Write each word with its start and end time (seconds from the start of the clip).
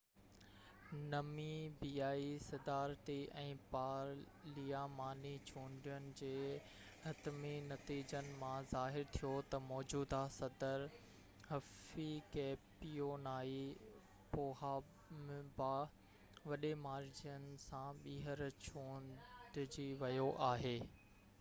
نميبيائي 1.09 2.29
صدارتي 2.43 3.17
۽ 3.41 3.51
پارلياماني 3.73 5.33
چونڊين 5.49 6.07
جي 6.21 6.29
حتمي 7.03 7.51
نتيجن 7.73 8.31
مان 8.43 8.71
ظاهر 8.73 9.05
ٿيو 9.17 9.33
ته 9.53 9.61
موجوده 9.67 10.23
صدر 10.37 10.87
هفيڪيپيونائي 11.51 13.61
پوهامبا 14.35 15.71
وڏي 16.53 16.73
مارجن 16.87 17.47
سان 17.69 18.03
ٻيهر 18.09 18.45
چونڊجي 18.69 19.89
ويو 20.05 20.29
آهي 20.53 20.77